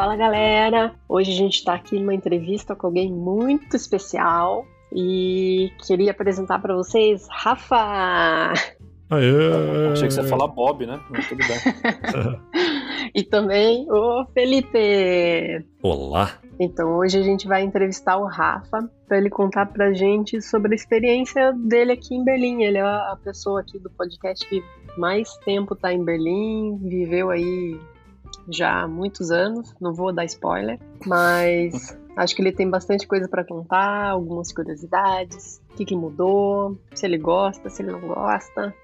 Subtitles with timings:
[0.00, 0.94] Fala galera!
[1.06, 6.74] Hoje a gente está aqui numa entrevista com alguém muito especial e queria apresentar para
[6.74, 8.54] vocês Rafa!
[9.10, 9.92] Aê.
[9.92, 10.98] Achei que você ia falar Bob, né?
[11.10, 13.10] Mas tudo bem.
[13.14, 15.66] e também o Felipe!
[15.82, 16.30] Olá!
[16.58, 20.76] Então hoje a gente vai entrevistar o Rafa para ele contar pra gente sobre a
[20.76, 22.62] experiência dele aqui em Berlim.
[22.62, 24.64] Ele é a pessoa aqui do podcast que
[24.96, 27.78] mais tempo tá em Berlim, viveu aí
[28.50, 33.28] já há muitos anos, não vou dar spoiler, mas acho que ele tem bastante coisa
[33.28, 38.74] para contar, algumas curiosidades, o que, que mudou, se ele gosta, se ele não gosta.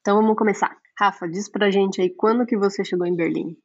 [0.00, 0.76] Então vamos começar.
[0.98, 3.56] Rafa, diz pra gente aí quando que você chegou em Berlim?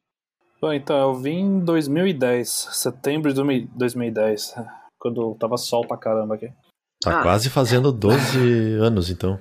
[0.60, 4.54] Bom, então eu vim em 2010, setembro de 2010,
[4.98, 6.50] quando tava sol pra caramba aqui.
[7.00, 7.22] Tá ah.
[7.22, 9.38] quase fazendo 12 anos, então.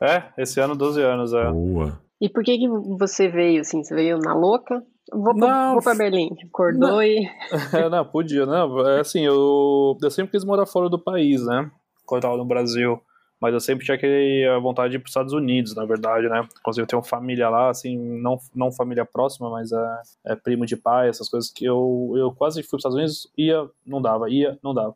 [0.00, 1.50] É, esse ano 12 anos, é.
[1.50, 2.00] Boa.
[2.20, 3.82] E por que que você veio, assim?
[3.82, 4.82] Você veio na louca?
[5.12, 6.30] Vou, não, vou pra Berlim.
[6.44, 7.02] Acordou não.
[7.02, 7.28] e...
[7.72, 8.86] É, não, podia, não.
[8.86, 11.70] É assim, eu, eu sempre quis morar fora do país, né?
[12.04, 13.00] Quando eu tava no Brasil.
[13.38, 16.26] Mas eu sempre tinha aquele, a vontade de ir para os Estados Unidos, na verdade,
[16.26, 16.48] né?
[16.58, 20.74] Inclusive eu tenho família lá, assim, não, não família próxima, mas é, é primo de
[20.74, 24.30] pai, essas coisas que eu, eu quase fui para os Estados Unidos, ia, não dava,
[24.30, 24.94] ia, não dava.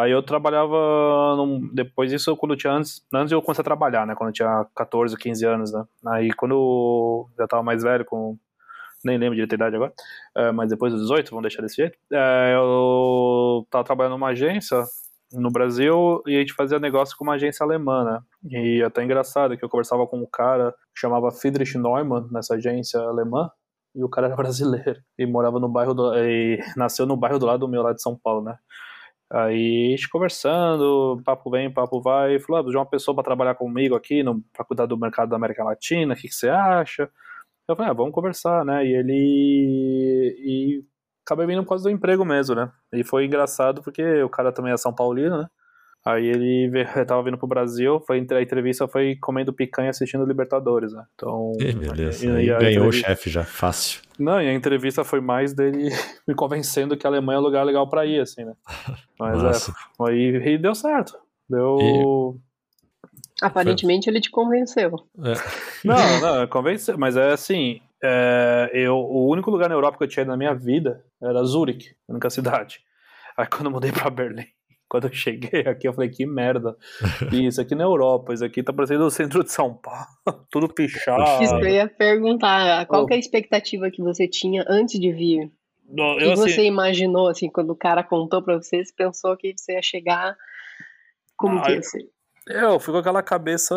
[0.00, 4.06] Aí eu trabalhava, num, depois disso, quando eu tinha antes, antes eu comecei a trabalhar,
[4.06, 8.04] né, quando eu tinha 14, 15 anos, né, aí quando eu já tava mais velho,
[8.06, 8.38] com,
[9.04, 9.92] nem lembro de idade agora,
[10.34, 14.82] é, mas depois dos 18, vamos deixar desse jeito, é, eu tava trabalhando numa agência
[15.34, 18.20] no Brasil e a gente fazia negócio com uma agência alemã, né,
[18.50, 23.50] e até engraçado que eu conversava com um cara chamava Friedrich Neumann, nessa agência alemã,
[23.94, 27.44] e o cara era brasileiro, e morava no bairro, do, e nasceu no bairro do
[27.44, 28.56] lado do meu, lá de São Paulo, né,
[29.32, 33.54] Aí a gente conversando, papo vem, papo vai, falou, ah, de uma pessoa para trabalhar
[33.54, 37.08] comigo aqui, para cuidar do mercado da América Latina, o que, que, você acha?
[37.68, 38.84] Eu falei, ah, vamos conversar, né?
[38.84, 40.36] E ele.
[40.40, 40.84] E
[41.24, 42.72] acabei vindo por causa do emprego mesmo, né?
[42.92, 45.46] E foi engraçado porque o cara também é São Paulino, né?
[46.04, 46.70] Aí ele
[47.06, 51.04] tava vindo pro Brasil, foi a entrevista foi comendo picanha assistindo Libertadores, né?
[51.14, 51.52] Então.
[51.60, 52.26] E beleza.
[52.26, 54.00] E, e ganhou o chefe já, fácil.
[54.18, 55.88] Não, e a entrevista foi mais dele
[56.26, 58.54] me convencendo que a Alemanha é um lugar legal para ir, assim, né?
[59.18, 59.72] Mas Nossa.
[59.72, 60.08] é.
[60.08, 61.18] Aí, e deu certo.
[61.48, 62.38] Deu.
[62.38, 62.50] E...
[63.42, 64.94] Aparentemente ele te convenceu.
[65.24, 65.32] É.
[65.84, 67.80] Não, não, convenceu, mas é assim.
[68.02, 71.94] É, eu, o único lugar na Europa que eu tinha na minha vida era Zurique,
[72.06, 72.80] a única cidade.
[73.36, 74.46] Aí quando eu mudei pra Berlim,
[74.90, 76.76] quando eu cheguei aqui, eu falei, que merda.
[77.32, 80.04] Isso aqui na Europa, isso aqui tá parecendo o centro de São Paulo,
[80.50, 81.42] tudo pichado.
[81.42, 85.52] Isso eu ia perguntar, qual que é a expectativa que você tinha antes de vir?
[85.88, 89.54] O que assim, você imaginou, assim, quando o cara contou pra você, você pensou que
[89.56, 90.36] você ia chegar,
[91.36, 92.02] como ah, que ia ser?
[92.48, 93.74] Eu fui com aquela cabeça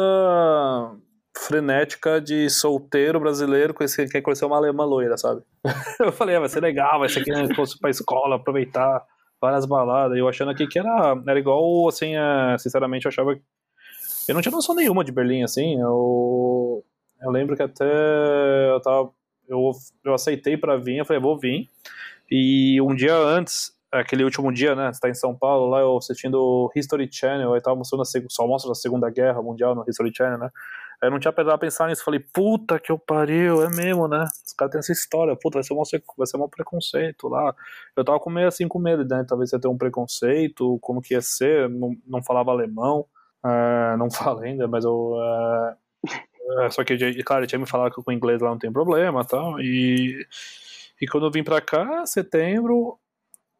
[1.37, 5.41] frenética de solteiro brasileiro que quer conhecer uma alemã loira, sabe?
[5.99, 9.03] Eu falei, ah, vai ser legal, vai ser aqui né, fosse pra escola, aproveitar
[9.43, 10.17] várias baladas.
[10.17, 13.37] Eu achando aqui que era, era igual, assim, é, sinceramente, eu achava.
[14.25, 15.81] Eu não tinha noção nenhuma de Berlim, assim.
[15.81, 16.81] Eu,
[17.21, 19.11] eu lembro que até eu tava.
[19.45, 19.71] Eu,
[20.05, 21.69] eu aceitei para vir, eu falei, vou vir.
[22.31, 24.93] E um dia antes, aquele último dia, né?
[24.93, 28.05] Você tá em São Paulo, lá eu assistindo o History Channel, aí tava mostrando a,
[28.29, 30.49] só mostra a Segunda Guerra Mundial no History Channel, né?
[31.03, 34.25] Eu não tinha a pensar nisso, falei, puta que eu pariu, é mesmo, né?
[34.45, 37.53] Os caras têm essa história, puta, vai ser, um, vai ser um preconceito lá.
[37.95, 39.25] Eu tava com meio assim com medo, né?
[39.27, 43.05] Talvez ia ter um preconceito, como que ia ser, não, não falava alemão,
[43.45, 45.13] é, não falo ainda, mas eu.
[45.21, 45.75] É,
[46.65, 49.59] é, só que, claro, tinha me falado que com inglês lá não tem problema tal,
[49.59, 50.25] e.
[51.01, 52.97] E quando eu vim pra cá, setembro,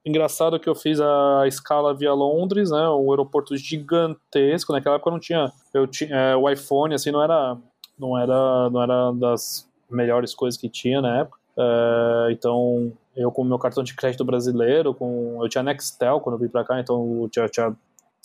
[0.06, 2.90] Engraçado que eu fiz a escala via Londres, né?
[2.90, 4.74] Um aeroporto gigantesco.
[4.74, 7.58] Naquela época não tinha, eu tinha é, o iPhone, assim, não era,
[7.98, 11.40] não era, não era das melhores coisas que tinha na época.
[11.58, 16.40] É, então eu com meu cartão de crédito brasileiro, com eu tinha Nextel quando eu
[16.40, 17.74] vim para cá, então eu tinha, tinha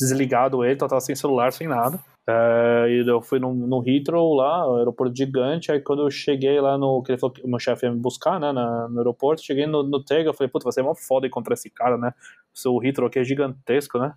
[0.00, 2.00] desligado ele, então eu tava sem celular, sem nada.
[2.30, 6.76] É, e eu fui no, no Heathrow lá, aeroporto gigante, aí quando eu cheguei lá
[6.76, 9.40] no, que ele falou que o meu chefe ia me buscar, né, na, no aeroporto,
[9.42, 12.12] cheguei no, no Tega, eu falei, puta, vai ser mó foda encontrar esse cara, né,
[12.54, 14.12] o seu Heathrow aqui é gigantesco, né.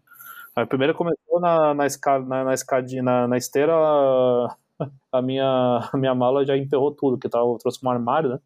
[0.53, 3.73] Aí primeiro começou na, na, escada, na, na, escadinha, na, na esteira,
[5.09, 8.39] a minha, a minha mala já enterrou tudo, que tava, eu trouxe um armário, né.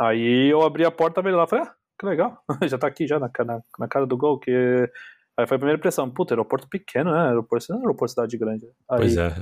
[0.00, 3.20] Aí eu abri a porta, veio lá, falei, ah, que legal, já tá aqui já
[3.20, 4.90] na, na, na cara do gol, que
[5.36, 7.28] Aí foi a primeira impressão, puta, aeroporto pequeno, né?
[7.28, 8.66] Aeroporto, não é aeroporto cidade grande.
[8.88, 9.34] Aí, pois é,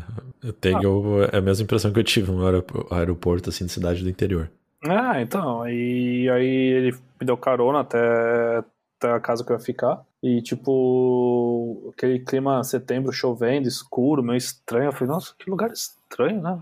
[0.42, 2.46] eu tenho ah, a mesma impressão que eu tive no
[2.90, 4.50] aeroporto, assim, de cidade do interior.
[4.84, 8.64] Ah, então, aí, aí ele me deu carona até,
[9.02, 10.02] a casa que eu ia ficar.
[10.22, 14.86] E, tipo, aquele clima setembro chovendo, escuro, meio estranho.
[14.86, 16.58] Eu falei, nossa, que lugar estranho, né?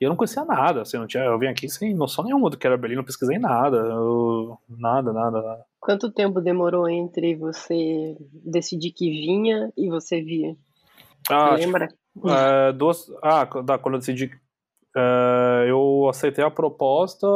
[0.00, 2.56] E eu não conhecia nada, assim, não tinha, eu vim aqui sem noção nenhuma do
[2.56, 5.64] que era Berlim, não pesquisei nada, eu, nada, nada, nada.
[5.78, 10.56] Quanto tempo demorou entre você decidir que vinha e você via?
[11.28, 11.88] Ah, Lembra?
[11.88, 14.30] Tipo, é, duas, ah, da, quando eu decidi,
[14.96, 17.26] é, eu aceitei a proposta,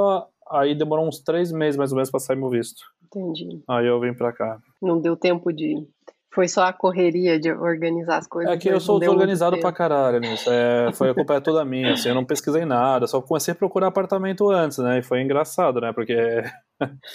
[0.50, 2.82] aí demorou uns três meses mais ou menos pra sair meu visto.
[3.05, 3.62] Entendi.
[3.69, 4.58] Aí eu vim pra cá.
[4.81, 5.87] Não deu tempo de
[6.34, 8.52] foi só a correria de organizar as coisas.
[8.52, 10.50] É que eu sou desorganizado pra caralho nisso.
[10.50, 13.54] É, foi a culpa é toda minha, assim, eu não pesquisei nada, só comecei a
[13.54, 14.98] procurar apartamento antes, né?
[14.98, 15.92] E foi engraçado, né?
[15.92, 16.14] Porque.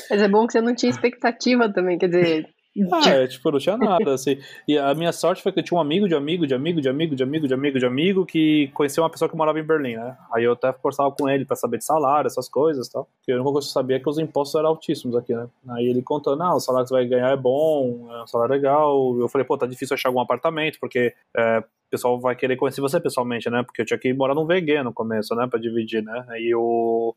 [0.10, 2.50] Mas é bom que você não tinha expectativa também, quer dizer,
[2.92, 4.38] ah, é, tipo, não tinha nada, assim.
[4.68, 6.88] E a minha sorte foi que eu tinha um amigo de amigo, de amigo, de
[6.88, 9.96] amigo, de amigo, de amigo, de amigo, que conhecia uma pessoa que morava em Berlim,
[9.96, 10.16] né?
[10.34, 13.10] Aí eu até conversava com ele pra saber de salário, essas coisas e tal.
[13.18, 15.48] Porque a única coisa que eu sabia é que os impostos eram altíssimos aqui, né?
[15.70, 18.54] Aí ele contou, não, o salário que você vai ganhar é bom, é um salário
[18.54, 19.18] legal.
[19.20, 22.82] Eu falei, pô, tá difícil achar algum apartamento, porque é, o pessoal vai querer conhecer
[22.82, 23.64] você pessoalmente, né?
[23.64, 25.48] Porque eu tinha que morar num VG no começo, né?
[25.48, 26.26] Pra dividir, né?
[26.30, 27.16] Aí eu...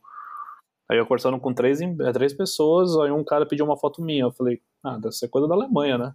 [0.91, 4.25] Aí eu conversando com três, é, três pessoas, aí um cara pediu uma foto minha.
[4.25, 6.15] Eu falei, ah, deve ser coisa da Alemanha, né?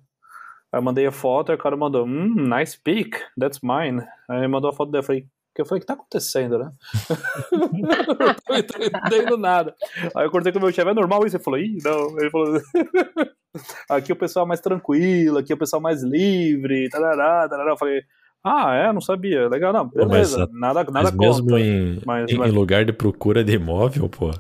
[0.71, 4.01] Aí eu mandei a foto e o cara mandou, hum, nice pic, that's mine.
[4.29, 5.27] Aí ele mandou a foto dele, eu falei,
[5.57, 6.71] que eu falei, o que tá acontecendo, né?
[7.51, 9.73] não tô entendendo nada.
[10.15, 11.35] Aí eu cortei com o meu chefe, é normal isso?
[11.35, 12.19] Ele falou, ih, não.
[12.19, 12.61] Ele falou,
[13.89, 17.71] aqui o pessoal é mais tranquilo, aqui o pessoal é mais livre, tarará, tarará.
[17.71, 18.03] Eu falei,
[18.43, 19.49] ah, é, não sabia.
[19.49, 20.39] Legal, não, beleza.
[20.39, 22.53] Mas, nada, nada mas mesmo em, mas, em, mas...
[22.53, 24.31] lugar de procura de imóvel, pô.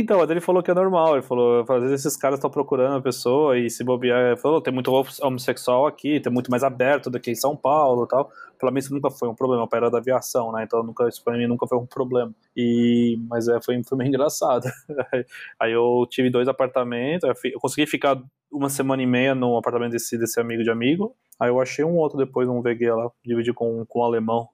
[0.00, 1.14] Então, ele falou que é normal.
[1.14, 4.60] Ele falou, às vezes esses caras estão procurando a pessoa e se bobear, ele falou,
[4.60, 4.90] tem muito
[5.22, 8.30] homossexual aqui, tem muito mais aberto do que em São Paulo tal.
[8.58, 10.64] Pelo menos isso nunca foi um problema, para era da aviação, né?
[10.64, 12.32] Então nunca, isso pra mim nunca foi um problema.
[12.56, 14.64] E, mas é, foi, foi meio engraçado.
[15.60, 18.20] Aí eu tive dois apartamentos, eu consegui ficar
[18.50, 21.14] uma semana e meia no apartamento desse, desse amigo de amigo.
[21.38, 24.48] Aí eu achei um outro depois, um VG lá, dividi com, com um alemão.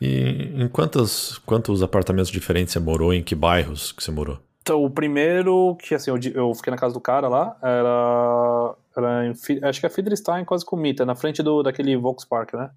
[0.00, 3.12] E em quantos, quantos apartamentos diferentes você morou?
[3.12, 4.38] Em que bairros que você morou?
[4.62, 8.74] Então, o primeiro, que assim, eu, eu fiquei na casa do cara lá, era.
[8.96, 9.32] era em,
[9.64, 12.70] acho que é Friedrichshain, quase com Mita, na frente do, daquele Volkspark, né?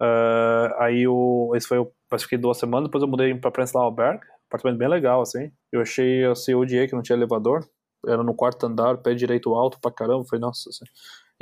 [0.00, 4.20] Uh, aí o, esse foi eu fiquei duas semanas, depois eu mudei pra Prenzlauer Berg,
[4.48, 5.52] apartamento bem legal, assim.
[5.70, 7.64] Eu achei, assim, eu odiei que não tinha elevador,
[8.06, 10.84] era no quarto andar, pé direito alto pra caramba, foi, nossa, assim.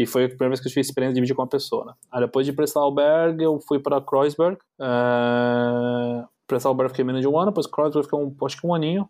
[0.00, 1.92] E foi a primeira vez que eu tive experiência de dividir com uma pessoa, né?
[2.10, 4.56] Aí depois de Prestalberg, eu fui para Kreuzberg.
[4.80, 9.06] Uh, Prestalberg fiquei menos de um ano, depois Kreuzberg fiquei um, acho que um aninho.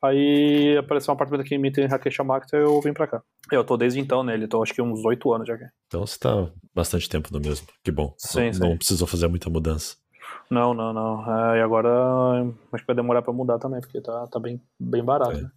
[0.00, 3.20] Aí apareceu um apartamento aqui em Mitten, Rakechamakta, eu vim pra cá.
[3.50, 5.64] Eu tô desde então nele, tô acho que uns oito anos já aqui.
[5.88, 8.14] Então você tá bastante tempo no mesmo, que bom.
[8.16, 8.60] Sim, não, sim.
[8.60, 9.96] não precisou fazer muita mudança.
[10.48, 11.52] Não, não, não.
[11.52, 11.90] É, e agora
[12.72, 15.42] acho que vai demorar pra mudar também, porque tá, tá bem, bem barato, é.
[15.42, 15.50] né?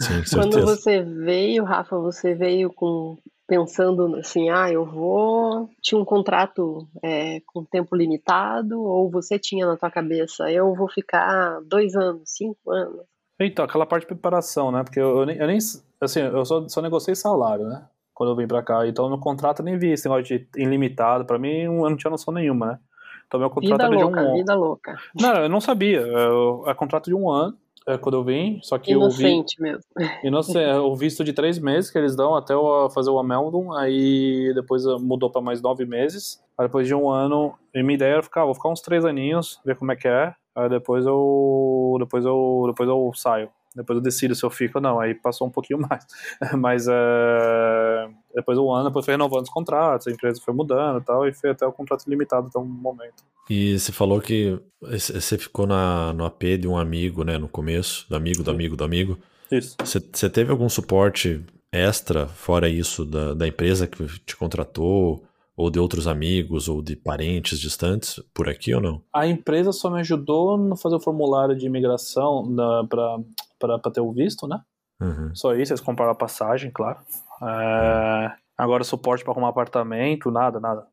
[0.00, 5.68] Sim, Quando você veio, Rafa, você veio com pensando assim, ah, eu vou.
[5.82, 10.88] Tinha um contrato é, com tempo limitado, ou você tinha na tua cabeça, eu vou
[10.88, 13.00] ficar dois anos, cinco anos?
[13.40, 14.84] Então, aquela parte de preparação, né?
[14.84, 15.58] Porque eu, eu, nem, eu nem.
[16.00, 17.86] Assim, eu só, só negociei salário, né?
[18.12, 18.86] Quando eu vim pra cá.
[18.86, 21.24] Então, no contrato eu nem vi esse negócio de ilimitado.
[21.24, 22.78] Pra mim, eu não tinha noção nenhuma, né?
[23.26, 24.36] Então, meu contrato vida era louca, de um ano.
[24.36, 24.96] Vida louca.
[25.18, 26.04] Não, eu não sabia.
[26.66, 29.70] É contrato de um ano é, quando eu vim, só que Inocente eu vi...
[29.70, 29.84] mesmo.
[30.24, 33.72] Inocente, é, o visto de três meses que eles dão até eu fazer o Ameldon,
[33.72, 36.42] aí depois mudou para mais nove meses.
[36.58, 39.60] Aí depois de um ano, e minha ideia era ficar, vou ficar uns três aninhos,
[39.64, 43.48] ver como é que é, aí depois eu, depois eu, depois eu saio.
[43.74, 44.98] Depois eu decido se eu fico ou não.
[44.98, 46.04] Aí passou um pouquinho mais.
[46.56, 51.04] Mas é, depois um ano, depois foi renovando os contratos, a empresa foi mudando e
[51.04, 53.24] tal, e foi até o contrato limitado até um momento.
[53.50, 58.06] E você falou que você ficou na, no AP de um amigo, né, no começo,
[58.08, 59.18] do amigo, do amigo, do amigo.
[59.50, 59.76] Isso.
[59.82, 65.24] Você, você teve algum suporte extra, fora isso, da, da empresa que te contratou?
[65.58, 69.02] ou de outros amigos ou de parentes distantes por aqui ou não?
[69.12, 72.48] A empresa só me ajudou no fazer o formulário de imigração
[73.58, 74.60] para ter o visto, né?
[75.00, 75.34] Uhum.
[75.34, 76.98] Só isso, eles compraram a passagem, claro.
[77.42, 80.86] É, agora suporte para arrumar apartamento, nada, nada.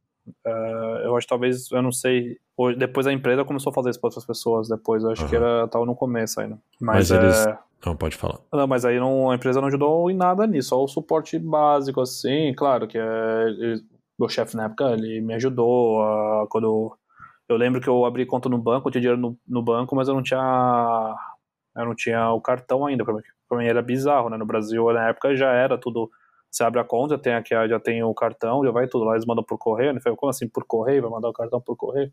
[0.45, 2.37] É, eu acho talvez, eu não sei.
[2.57, 4.67] Hoje, depois a empresa começou a fazer isso para outras pessoas.
[4.67, 5.29] Depois, eu acho uhum.
[5.29, 6.57] que era tava no começo ainda.
[6.79, 7.47] Mas, mas eles.
[7.47, 7.57] É...
[7.85, 8.39] Não, pode falar.
[8.51, 12.01] Não, mas aí não, a empresa não ajudou em nada nisso, só o suporte básico,
[12.01, 13.45] assim, claro, que é,
[14.17, 16.97] meu chefe na época, ele me ajudou a, quando
[17.47, 20.07] eu lembro que eu abri conta no banco, eu tinha dinheiro no, no banco, mas
[20.07, 21.15] eu não tinha
[21.75, 24.91] eu não tinha o cartão ainda, para mim, pra mim era bizarro, né, no Brasil
[24.93, 26.09] na época já era tudo,
[26.49, 29.25] você abre a conta, tem aqui, já tem o cartão, já vai tudo lá, eles
[29.25, 32.11] mandam por correio, né, falei, como assim por correio, vai mandar o cartão por correio?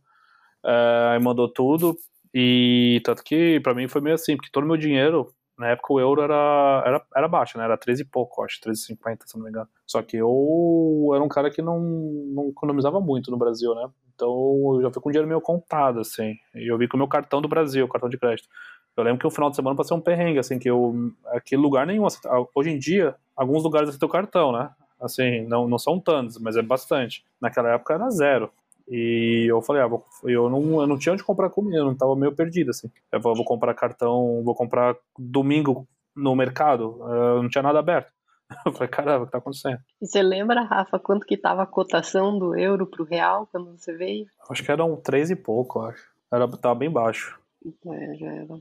[0.64, 1.97] É, aí mandou tudo,
[2.35, 5.28] e tanto que para mim foi meio assim, porque todo o meu dinheiro
[5.59, 7.64] na época o euro era, era, era baixo, né?
[7.64, 9.69] Era 13 e pouco, acho, 13,50, se não me engano.
[9.87, 13.88] Só que eu era um cara que não, não economizava muito no Brasil, né?
[14.14, 16.35] Então eu já fui com dinheiro meio contado, assim.
[16.54, 18.49] E eu vi com o meu cartão do Brasil, cartão de crédito.
[18.96, 21.12] Eu lembro que o final de semana passei um perrengue, assim, que eu.
[21.28, 22.06] Aquele lugar nenhum.
[22.06, 22.20] Assim,
[22.54, 24.70] hoje em dia, alguns lugares aceitam cartão, né?
[25.00, 27.25] Assim, não, não são tantos, mas é bastante.
[27.40, 28.50] Naquela época era zero.
[28.88, 31.94] E eu falei, ah, vou, eu, não, eu não tinha onde comprar comida, eu não
[31.94, 32.90] tava meio perdido, assim.
[33.11, 38.12] Eu vou, vou comprar cartão, vou comprar domingo no mercado, eu não tinha nada aberto.
[38.66, 39.78] Eu falei, caramba, o que tá acontecendo?
[39.99, 43.96] E você lembra, Rafa, quanto que tava a cotação do euro pro real quando você
[43.96, 44.26] veio?
[44.50, 46.04] Acho que eram três e pouco, acho.
[46.30, 47.40] Era, tava bem baixo.
[47.87, 48.54] É, já era.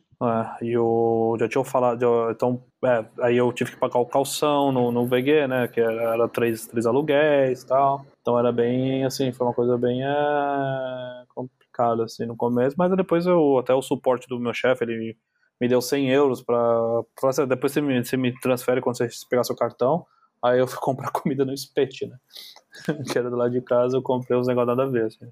[0.61, 4.71] É, e eu já tinha falado, então, é, aí eu tive que pagar o calção
[4.71, 9.03] no, no VG, né, que era, era três, três aluguéis e tal, então era bem,
[9.03, 13.81] assim, foi uma coisa bem é, complicada, assim, no começo, mas depois eu, até o
[13.81, 15.17] suporte do meu chefe, ele
[15.59, 16.57] me deu 100 euros pra,
[17.19, 20.05] pra depois você me, você me transfere quando você pegar seu cartão,
[20.43, 22.17] aí eu fui comprar comida no Spet, né,
[23.11, 25.27] que era do lado de casa, eu comprei uns negócios nada a ver, assim.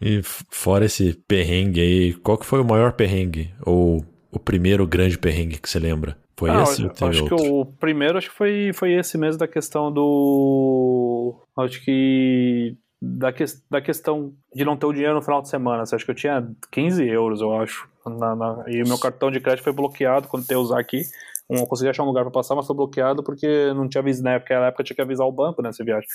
[0.00, 3.54] E fora esse perrengue aí, qual que foi o maior perrengue?
[3.64, 6.16] Ou o primeiro grande perrengue que você lembra?
[6.38, 7.36] Foi ah, esse ou teve acho outro?
[7.36, 11.34] que o primeiro acho que foi, foi esse mesmo da questão do.
[11.56, 12.76] Acho que.
[13.00, 15.82] Da, que, da questão de não ter o dinheiro no final de semana.
[15.82, 17.88] Acho que eu tinha 15 euros, eu acho.
[18.06, 21.02] Na, na, e meu cartão de crédito foi bloqueado quando eu usar aqui.
[21.48, 24.38] Não consegui achar um lugar para passar, mas foi bloqueado porque não tinha avisado, né?
[24.38, 26.08] Porque na época tinha que avisar o banco nessa né, viagem.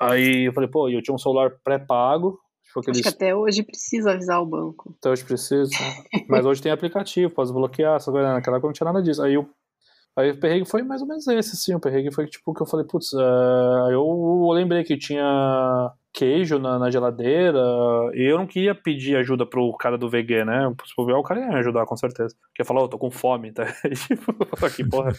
[0.00, 2.38] Aí eu falei, pô, eu tinha um celular pré-pago,
[2.80, 4.94] Tipo Acho que até hoje precisa avisar o banco.
[4.98, 5.70] Até hoje precisa.
[6.28, 8.32] Mas hoje tem aplicativo, pode bloquear, essa coisa.
[8.32, 9.22] Naquela época não tinha nada disso.
[9.22, 9.48] Aí, eu,
[10.16, 11.74] aí o perrengue foi mais ou menos esse, assim.
[11.74, 16.58] O perrengue foi tipo que eu falei, putz, uh, eu, eu lembrei que tinha queijo
[16.58, 17.60] na, na, geladeira
[18.14, 20.74] e eu não queria pedir ajuda pro cara do VG, né?
[20.86, 22.34] Se for ver, o cara ia me ajudar, com certeza.
[22.48, 23.66] Porque falar, eu tô com fome, tá?
[24.06, 24.32] tipo,
[24.74, 25.12] que porra.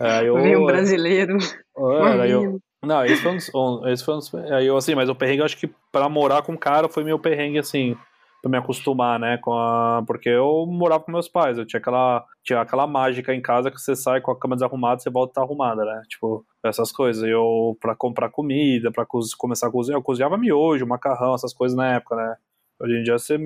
[0.00, 1.36] É, eu, um brasileiro.
[1.76, 5.40] É, eu, não, esse foi um, esse foi um, aí eu assim, mas o perrengue
[5.40, 7.96] eu acho que para morar com o cara foi meu perrengue assim,
[8.40, 12.24] para me acostumar, né, com a, porque eu morava com meus pais, eu tinha aquela
[12.42, 15.42] tinha aquela mágica em casa que você sai com a cama desarrumada, você volta tá
[15.42, 16.02] arrumada, né?
[16.08, 17.22] Tipo, essas coisas.
[17.22, 19.06] Eu para comprar comida, para
[19.38, 22.36] começar a cozinhar, eu cozinhava miojo, macarrão, essas coisas na época, né?
[22.80, 23.38] Hoje em dia você,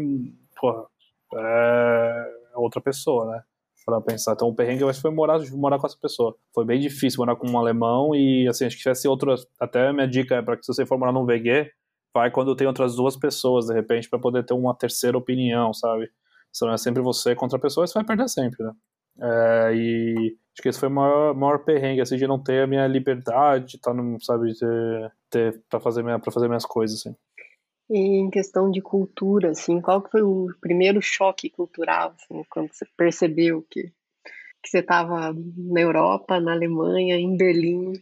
[0.59, 0.87] porra,
[1.35, 3.43] é outra pessoa, né?
[3.87, 4.33] Para pensar.
[4.33, 6.37] Então o perrengue eu acho que foi morar, morar com essa pessoa.
[6.53, 9.47] Foi bem difícil morar com um alemão e assim, acho que tivesse outras.
[9.61, 11.71] Até minha dica é para que se você for morar num VG,
[12.13, 16.11] vai quando tem outras duas pessoas, de repente, para poder ter uma terceira opinião, sabe?
[16.53, 18.73] Se não é sempre você contra a pessoa, você vai perder sempre, né?
[19.21, 22.67] É, e acho que esse foi o maior, maior perrengue, assim, de não ter a
[22.67, 24.53] minha liberdade, tá no, sabe,
[25.31, 27.15] ter, ter fazer, minha, pra fazer minhas coisas, assim.
[27.89, 32.73] E em questão de cultura, assim, qual que foi o primeiro choque cultural, assim, quando
[32.73, 33.93] você percebeu que,
[34.63, 37.93] que você estava na Europa, na Alemanha, em Berlim?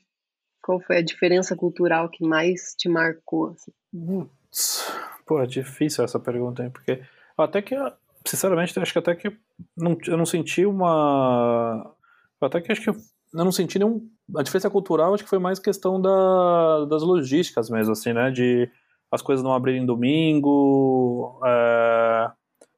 [0.62, 3.50] Qual foi a diferença cultural que mais te marcou?
[3.50, 3.72] Assim?
[5.26, 6.70] Pô, é difícil essa pergunta, hein?
[6.70, 7.02] Porque
[7.36, 7.74] até que,
[8.24, 9.36] sinceramente, acho que até que
[9.76, 11.94] não, eu não senti uma.
[12.40, 12.96] Até que acho que eu
[13.32, 14.08] não senti nenhum.
[14.34, 18.30] A diferença cultural acho que foi mais questão da, das logísticas mesmo, assim, né?
[18.30, 18.70] De
[19.14, 22.30] as coisas não abrirem domingo, é,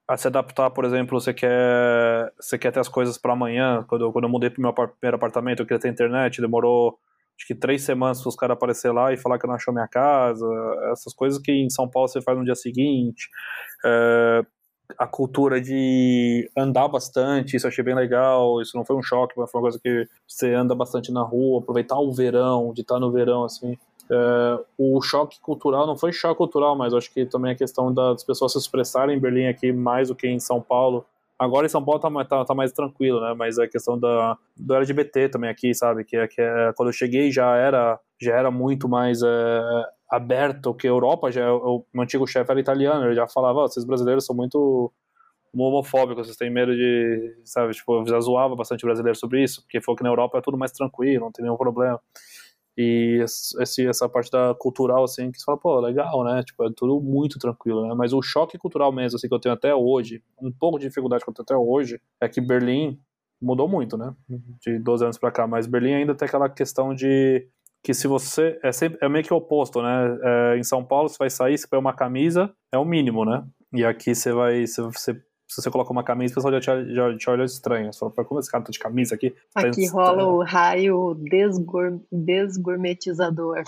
[0.08, 3.84] a se adaptar, por exemplo, você quer, você quer ter as coisas para amanhã.
[3.88, 6.98] Quando quando eu mudei pro meu primeiro apartamento, eu queria ter internet, demorou
[7.38, 9.88] acho que três semanas para os caras aparecer lá e falar que não achou minha
[9.88, 10.46] casa,
[10.92, 13.28] essas coisas que em São Paulo você faz no dia seguinte.
[13.84, 14.44] É,
[14.98, 19.50] a cultura de andar bastante, isso achei bem legal, isso não foi um choque, mas
[19.50, 23.10] foi uma coisa que você anda bastante na rua, aproveitar o verão, de estar no
[23.10, 23.76] verão, assim.
[24.10, 28.22] É, o choque cultural não foi choque cultural, mas acho que também a questão das
[28.24, 31.04] pessoas se expressarem em Berlim aqui mais do que em São Paulo.
[31.38, 33.34] Agora em São Paulo tá, tá, tá mais tranquilo, né?
[33.36, 36.04] Mas a questão da, do LGBT também aqui, sabe?
[36.04, 39.60] Que, é, que é, quando eu cheguei já era, já era muito mais é,
[40.10, 41.30] aberto que a Europa.
[41.30, 44.90] Já, o meu antigo chefe era italiano, ele já falava: oh, vocês brasileiros são muito
[45.54, 47.72] homofóbicos, vocês têm medo de, sabe?
[47.72, 50.58] Tipo, eu já zoava bastante brasileiro sobre isso, porque falou que na Europa é tudo
[50.58, 52.00] mais tranquilo, não tem nenhum problema.
[52.76, 56.42] E esse, essa parte da cultural, assim, que você fala, pô, legal, né?
[56.42, 57.94] Tipo, é tudo muito tranquilo, né?
[57.94, 61.24] Mas o choque cultural mesmo, assim, que eu tenho até hoje, um pouco de dificuldade
[61.24, 62.98] que eu tenho até hoje, é que Berlim
[63.40, 64.14] mudou muito, né?
[64.60, 65.46] De 12 anos pra cá.
[65.46, 67.48] Mas Berlim ainda tem aquela questão de
[67.82, 68.58] que se você.
[68.62, 70.18] É, sempre, é meio que o oposto, né?
[70.22, 73.44] É, em São Paulo, você vai sair, você põe uma camisa, é o mínimo, né?
[73.72, 74.66] E aqui você vai.
[74.66, 77.92] Você, você se você coloca uma camisa, o pessoal já te, já te olha estranho.
[77.92, 79.32] Você fala, como esse cara tá de camisa aqui?
[79.54, 83.62] Tá aqui rola o raio desgour, desgourmetizador.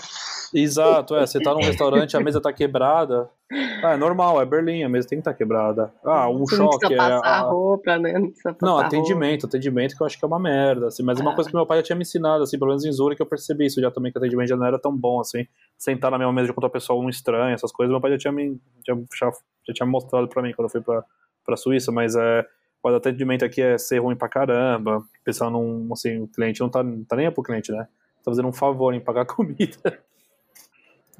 [0.53, 1.25] Exato, é.
[1.25, 3.29] Você tá num restaurante, a mesa tá quebrada.
[3.81, 5.91] Ah, é normal, é Berlim, a mesa tem que estar tá quebrada.
[6.03, 6.85] Ah, um você choque.
[6.85, 8.13] Não é, passar a roupa, né?
[8.13, 8.31] Não,
[8.61, 9.57] não atendimento, roupa.
[9.57, 11.01] atendimento que eu acho que é uma merda, assim.
[11.01, 12.91] Mas é uma coisa que meu pai já tinha me ensinado, assim, pelo menos em
[12.91, 15.47] Zurich eu percebi isso já também, que o atendimento já não era tão bom, assim.
[15.79, 18.31] Sentar na mesma mesa com outra pessoa, um estranho, essas coisas, meu pai já tinha
[18.31, 19.31] me, já, já,
[19.67, 21.03] já tinha mostrado pra mim quando eu fui pra,
[21.49, 22.45] pra Suíça, mas é
[22.81, 24.99] o atendimento aqui é ser ruim pra caramba.
[24.99, 27.87] O pessoal não, assim, o cliente não tá, não tá nem aí pro cliente, né?
[28.23, 29.99] Tá fazendo um favor em pagar comida.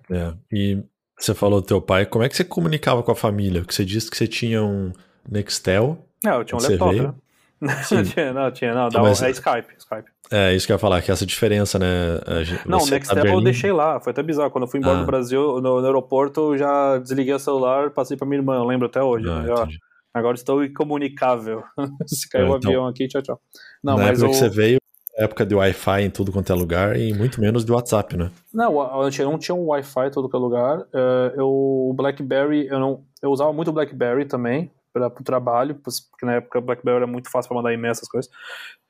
[0.09, 0.81] É, e
[1.17, 3.61] você falou do teu pai, como é que você comunicava com a família?
[3.61, 4.91] Porque você disse que você tinha um
[5.29, 5.97] Nextel.
[6.23, 7.07] Não, eu tinha um laptop, veio.
[7.07, 7.13] né?
[7.91, 8.87] Não tinha, não, tinha, não.
[8.87, 10.09] Dá, Mas, é Skype, Skype.
[10.31, 12.17] É, isso que eu ia falar, que essa diferença, né?
[12.65, 14.49] Não, o Nextel tá eu deixei lá, foi até bizarro.
[14.49, 15.01] Quando eu fui embora ah.
[15.01, 18.63] do Brasil, no, no, aeroporto, eu já desliguei o celular, passei pra minha irmã, eu
[18.63, 19.29] lembro até hoje.
[19.29, 19.77] Ah, né?
[20.13, 21.63] Agora estou incomunicável.
[22.07, 23.41] Se caiu o é, então, avião aqui, tchau, tchau.
[23.83, 24.29] Não, na mas época o...
[24.31, 24.79] que você veio,
[25.19, 28.31] época de Wi-Fi em tudo quanto é lugar e muito menos de WhatsApp, né?
[28.53, 30.79] Não, eu não tinha um Wi-Fi em todo quanto é lugar.
[30.79, 35.75] Uh, eu, o BlackBerry, eu, não, eu usava muito o BlackBerry também para o trabalho,
[35.75, 38.31] porque na época o BlackBerry era muito fácil para mandar e-mail, essas coisas.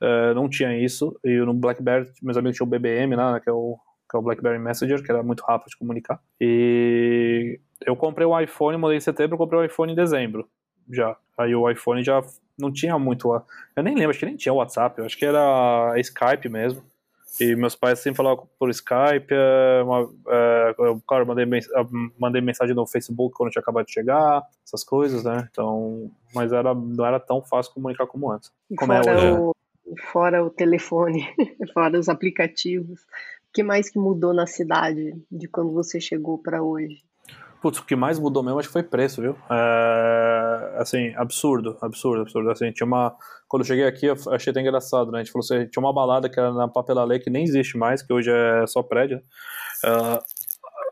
[0.02, 1.20] Uh, não tinha isso.
[1.26, 3.78] E no BlackBerry, meus amigos tinham o BBM, né, que é o,
[4.10, 6.20] que é o BlackBerry Messenger, que era muito rápido de comunicar.
[6.40, 10.48] E eu comprei o iPhone, mudei em setembro, comprei o iPhone em dezembro
[10.90, 11.16] já.
[11.38, 12.22] Aí o iPhone já
[12.58, 13.30] não tinha muito.
[13.76, 16.84] Eu nem lembro, acho que nem tinha WhatsApp, eu acho que era Skype mesmo.
[17.40, 19.32] E meus pais sempre falavam por Skype.
[19.32, 21.46] É, uma, é, eu, claro, mandei,
[22.20, 25.48] mandei mensagem no Facebook quando tinha acabado de chegar, essas coisas, né?
[25.50, 28.52] Então, mas era, não era tão fácil comunicar como antes.
[28.78, 29.54] Como fora, é o,
[30.12, 31.26] fora o telefone,
[31.74, 33.02] fora os aplicativos.
[33.02, 37.04] O que mais que mudou na cidade de quando você chegou para hoje?
[37.62, 39.36] Putz, o que mais mudou mesmo acho que foi preço, viu?
[39.52, 42.50] É, assim, absurdo, absurdo, absurdo.
[42.50, 43.14] Assim, tinha uma.
[43.48, 45.20] Quando eu cheguei aqui, eu achei até engraçado, né?
[45.20, 48.02] A gente falou assim, tinha uma balada que era na Papelale que nem existe mais,
[48.02, 49.18] que hoje é só prédio.
[49.84, 50.20] Uh,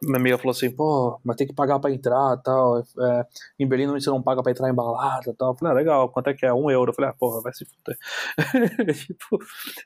[0.04, 2.80] minha amiga falou assim, pô, mas tem que pagar pra entrar tal.
[2.80, 3.25] É,
[3.60, 5.51] em Berlim você não paga pra entrar em balada tal.
[5.51, 6.54] Eu falei, ah, legal, quanto é que é?
[6.54, 6.92] Um euro.
[6.92, 7.98] Eu falei, ah, porra, vai se fuder.
[8.96, 9.39] tipo,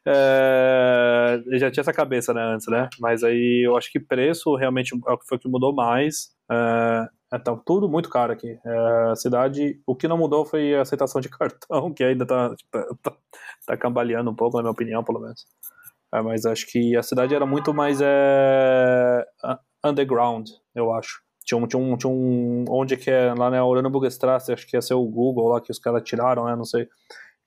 [0.06, 2.90] é, já tinha essa cabeça, né, antes, né?
[3.00, 6.32] Mas aí eu acho que preço realmente é foi o que mudou mais.
[6.52, 8.60] É, então, tudo muito caro aqui.
[8.66, 12.54] É, a cidade, o que não mudou foi a aceitação de cartão, que ainda tá,
[12.56, 13.14] tipo, tá,
[13.66, 15.46] tá cambaleando um pouco, na minha opinião, pelo menos.
[16.14, 19.26] É, mas acho que a cidade era muito mais é,
[19.84, 21.22] underground, eu acho.
[21.44, 24.82] Tinha um, tinha um, tinha um onde que é, lá na Oranienburgstrasse, acho que ia
[24.82, 26.88] ser o Google lá, que os caras tiraram, né, não sei,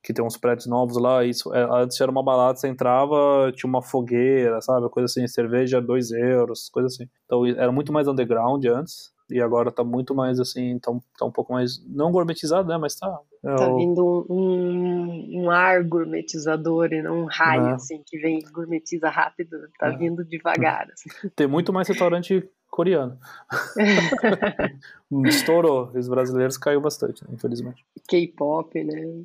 [0.02, 3.68] que tem uns prédios novos lá, isso, é, antes era uma balada, você entrava, tinha
[3.68, 7.08] uma fogueira, sabe, coisa assim, cerveja 2 euros, coisa assim.
[7.24, 11.30] Então era muito mais underground antes, e agora tá muito mais assim, tá, tá um
[11.30, 13.18] pouco mais, não gourmetizado, né, mas tá.
[13.44, 17.72] É tá vindo um, um, ar gourmetizador e não um raio, é.
[17.74, 19.96] assim, que vem gourmetiza rápido, tá é.
[19.96, 20.88] vindo devagar.
[20.92, 21.10] Assim.
[21.36, 23.18] Tem muito mais restaurante coreano.
[25.26, 27.84] Estourou, os brasileiros caiu bastante, né, infelizmente.
[28.08, 29.24] K-pop, né?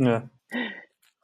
[0.00, 0.22] É.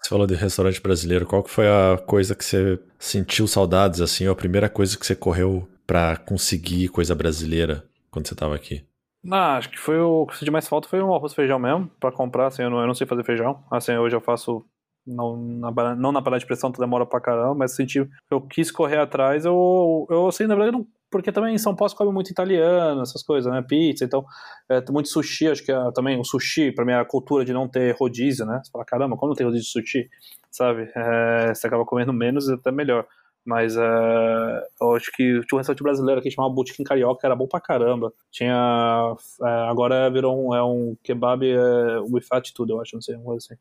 [0.00, 4.26] Você falou de restaurante brasileiro, qual que foi a coisa que você sentiu saudades, assim,
[4.26, 8.84] ou a primeira coisa que você correu para conseguir coisa brasileira quando você estava aqui?
[9.32, 11.90] Ah, acho que foi o que senti mais falta foi o arroz e feijão mesmo,
[11.98, 14.64] para comprar, assim, eu não, eu não sei fazer feijão, assim, hoje eu faço
[15.06, 18.70] não na, não na panela de pressão, tu demora pra caramba, mas senti, eu quis
[18.70, 22.12] correr atrás, eu, eu assim, na verdade, não, porque também em São Paulo se come
[22.12, 24.24] muito italiano, essas coisas, né, pizza, então,
[24.68, 27.54] é, muito sushi, acho que é, também o sushi, pra mim, é a cultura de
[27.54, 30.10] não ter rodízio, né, você fala, caramba, como não tem rodízio de sushi,
[30.50, 33.06] sabe, é, você acaba comendo menos e até melhor.
[33.48, 37.46] Mas uh, eu acho que tinha um restaurante brasileiro aqui chamava em Carioca, era bom
[37.46, 38.12] pra caramba.
[38.30, 39.16] Tinha.
[39.40, 43.24] Uh, agora virou um, é um kebab uh, with attitude, eu acho, não sei, uma
[43.24, 43.54] coisa assim.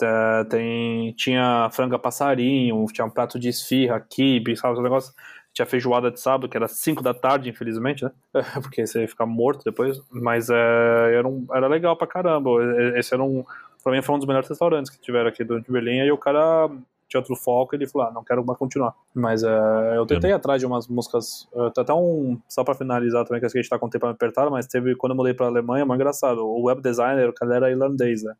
[0.00, 5.12] Uh, tem, tinha franga passarinho, tinha um prato de esfirra, kibe, sabe, esse negócio.
[5.52, 8.12] Tinha feijoada de sábado, que era 5 da tarde, infelizmente, né?
[8.62, 10.00] Porque você ia ficar morto depois.
[10.08, 12.48] Mas uh, era, um, era legal pra caramba.
[12.96, 13.44] Esse era um.
[13.82, 15.96] Pra mim foi um dos melhores restaurantes que tiveram aqui do Berlim.
[15.96, 16.70] E o cara
[17.12, 18.94] tinha outro foco, ele falou, ah, não quero mais continuar.
[19.14, 23.24] Mas uh, eu tentei ir atrás de umas músicas, uh, até um, só pra finalizar
[23.24, 25.46] também, que a gente tá com o tempo apertado, mas teve, quando eu mudei pra
[25.46, 28.34] Alemanha, muito engraçado, o web designer, o cara era irlandês, né?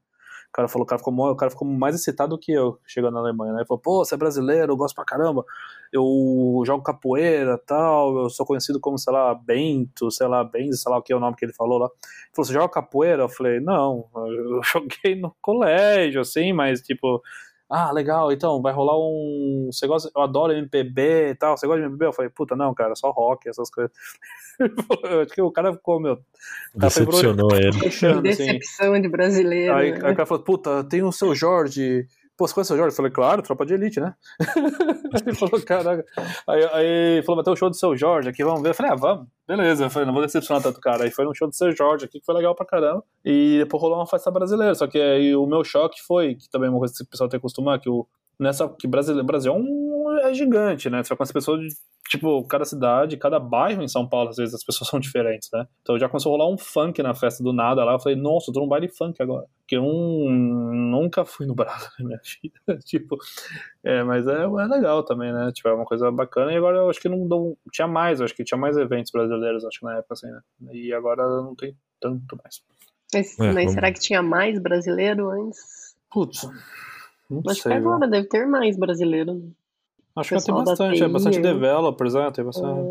[0.49, 3.21] O cara falou, o cara ficou, o cara ficou mais excitado que eu chegando na
[3.21, 3.61] Alemanha, né?
[3.61, 5.47] Ele falou, pô, você é brasileiro, eu gosto pra caramba,
[5.91, 10.93] eu jogo capoeira tal, eu sou conhecido como, sei lá, Bento, sei lá, Benz, sei
[10.93, 11.87] lá o que é o nome que ele falou lá.
[11.87, 13.23] Ele falou, você joga capoeira?
[13.23, 17.23] Eu falei, não, eu joguei no colégio, assim, mas tipo,
[17.75, 19.71] ah, legal, então, vai rolar um.
[19.73, 22.05] Você gosta, eu adoro MPB e tal, você gosta de MPB?
[22.05, 23.91] Eu falei, puta, não, cara, só rock, essas coisas.
[25.23, 26.19] Acho que o cara ficou, meu.
[26.75, 27.57] Decepcionou pro...
[27.57, 27.73] ele.
[27.73, 28.45] Fechando, assim.
[28.45, 29.01] Decepção assim.
[29.01, 29.75] de brasileiro.
[29.75, 30.01] Aí, né?
[30.05, 32.07] aí o cara falou, puta, tem o seu Jorge.
[32.43, 32.93] Pô, você conhece o Jorge?
[32.93, 34.17] Eu falei, claro, tropa de elite, né?
[35.25, 36.05] ele falou, caraca.
[36.45, 38.71] Aí, aí falou, vai ter o show do seu Jorge aqui, vamos ver.
[38.71, 39.29] Eu falei, ah, vamos.
[39.47, 39.85] Beleza.
[39.85, 41.05] Eu falei, não vou decepcionar tanto cara.
[41.05, 43.05] Aí foi um show do seu Jorge aqui, que foi legal pra caramba.
[43.25, 44.75] E depois rolou uma festa brasileira.
[44.75, 47.29] Só que aí o meu choque foi, que também é uma coisa que o pessoal
[47.29, 48.09] tem que acostumar, que o,
[48.41, 49.92] nessa, que Brasil, Brasil é um
[50.23, 51.03] é gigante, né?
[51.03, 51.69] Você vai conhecer pessoas de,
[52.09, 55.67] tipo, cada cidade, cada bairro em São Paulo, às vezes as pessoas são diferentes, né?
[55.83, 57.93] Então já começou a rolar um funk na festa do nada lá.
[57.93, 59.47] Eu falei, nossa, eu tô num baile funk agora.
[59.61, 62.79] Porque eu nunca fui no Brasil na minha vida.
[62.85, 63.17] tipo,
[63.85, 65.51] é, mas é, é legal também, né?
[65.53, 66.53] Tipo, é uma coisa bacana.
[66.53, 69.11] E agora eu acho que não, não tinha mais, eu acho que tinha mais eventos
[69.13, 70.41] brasileiros, acho que na época, assim, né?
[70.73, 72.63] E agora não tem tanto mais.
[73.13, 75.95] Mas, é, mas será que tinha mais brasileiro antes?
[76.11, 76.49] Putz.
[77.31, 79.53] Não acho sei, que agora deve ter mais brasileiro.
[80.17, 80.21] Né?
[80.21, 82.31] Acho que tem bastante, TI, é bastante developers, né?
[82.31, 82.91] Tem bastante.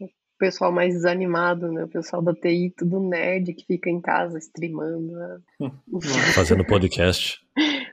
[0.00, 0.08] É, o
[0.38, 1.84] pessoal mais desanimado, né?
[1.84, 5.12] O pessoal da TI, tudo nerd que fica em casa streamando.
[5.12, 5.40] Né?
[6.34, 7.40] Fazendo podcast.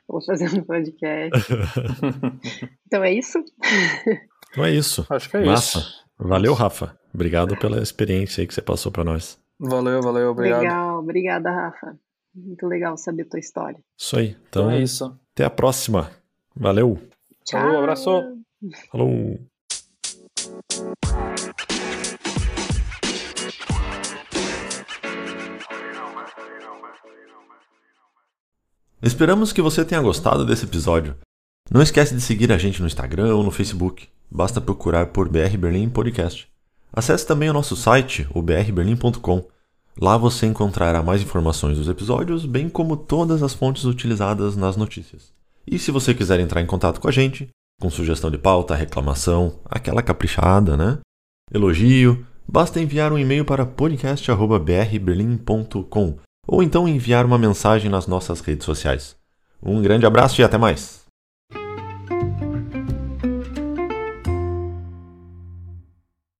[0.07, 1.53] Ou fazendo podcast.
[2.87, 3.37] então é isso?
[4.49, 5.05] Então é isso.
[5.07, 5.77] Acho que é Massa.
[5.77, 6.05] isso.
[6.17, 6.97] Valeu, Rafa.
[7.13, 9.39] Obrigado pela experiência aí que você passou para nós.
[9.59, 10.61] Valeu, valeu, obrigado.
[10.61, 11.99] Legal, obrigada, Rafa.
[12.33, 13.79] Muito legal saber tua história.
[13.97, 14.35] Isso aí.
[14.49, 15.19] Então, então é isso.
[15.33, 16.09] Até a próxima.
[16.55, 16.99] Valeu.
[17.45, 17.61] Tchau.
[17.61, 18.38] Um abraço.
[18.91, 19.39] Falou!
[29.01, 31.15] Esperamos que você tenha gostado desse episódio.
[31.71, 34.09] Não esquece de seguir a gente no Instagram ou no Facebook.
[34.29, 36.49] Basta procurar por BR Berlim Podcast.
[36.91, 39.47] Acesse também o nosso site, o brberlim.com.
[40.01, 45.31] Lá você encontrará mais informações dos episódios, bem como todas as fontes utilizadas nas notícias.
[45.65, 49.59] E se você quiser entrar em contato com a gente, com sugestão de pauta, reclamação,
[49.65, 50.99] aquela caprichada, né?
[51.51, 58.65] Elogio, basta enviar um e-mail para podcast.brberlim.com ou então enviar uma mensagem nas nossas redes
[58.65, 59.15] sociais.
[59.61, 60.98] Um grande abraço e até mais!